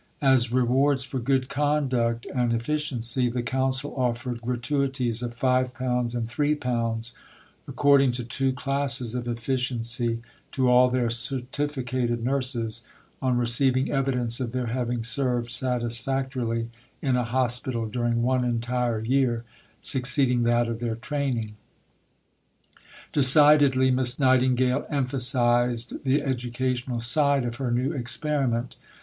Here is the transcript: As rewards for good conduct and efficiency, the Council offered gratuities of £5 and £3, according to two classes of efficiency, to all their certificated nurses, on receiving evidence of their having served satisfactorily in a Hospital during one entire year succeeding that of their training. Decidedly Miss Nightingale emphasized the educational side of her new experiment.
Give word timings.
As 0.23 0.51
rewards 0.51 1.03
for 1.03 1.19
good 1.19 1.47
conduct 1.47 2.25
and 2.33 2.51
efficiency, 2.53 3.29
the 3.29 3.43
Council 3.43 3.93
offered 3.95 4.41
gratuities 4.41 5.21
of 5.21 5.37
£5 5.37 6.15
and 6.15 6.27
£3, 6.27 7.13
according 7.67 8.09
to 8.13 8.23
two 8.23 8.51
classes 8.51 9.13
of 9.13 9.27
efficiency, 9.27 10.19
to 10.53 10.69
all 10.71 10.89
their 10.89 11.11
certificated 11.11 12.23
nurses, 12.25 12.81
on 13.21 13.37
receiving 13.37 13.91
evidence 13.91 14.39
of 14.39 14.53
their 14.53 14.65
having 14.65 15.03
served 15.03 15.51
satisfactorily 15.51 16.71
in 17.03 17.15
a 17.15 17.23
Hospital 17.23 17.85
during 17.85 18.23
one 18.23 18.43
entire 18.43 18.99
year 19.01 19.43
succeeding 19.83 20.41
that 20.41 20.67
of 20.67 20.79
their 20.79 20.95
training. 20.95 21.57
Decidedly 23.13 23.91
Miss 23.91 24.17
Nightingale 24.17 24.87
emphasized 24.89 26.03
the 26.03 26.23
educational 26.23 26.99
side 27.01 27.45
of 27.45 27.57
her 27.57 27.69
new 27.69 27.91
experiment. 27.91 28.77